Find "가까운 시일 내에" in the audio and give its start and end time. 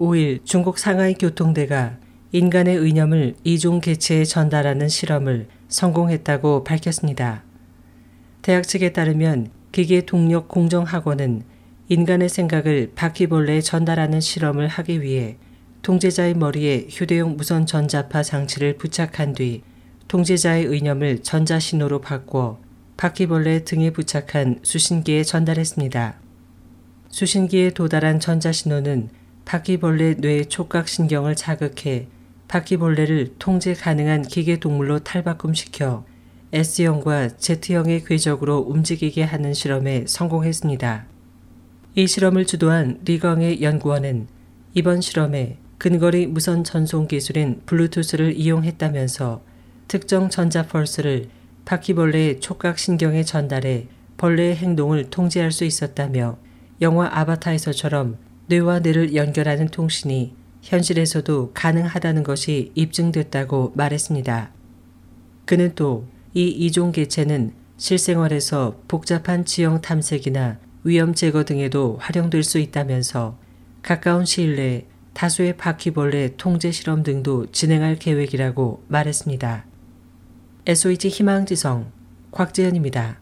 73.82-74.86